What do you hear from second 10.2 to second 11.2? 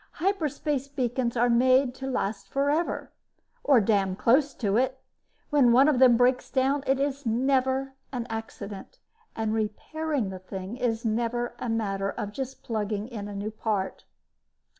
the thing is